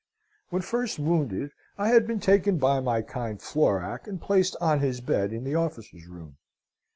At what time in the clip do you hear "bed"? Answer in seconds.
4.99-5.31